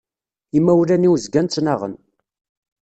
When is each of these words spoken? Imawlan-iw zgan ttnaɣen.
Imawlan-iw 0.57 1.13
zgan 1.23 1.47
ttnaɣen. 1.47 1.93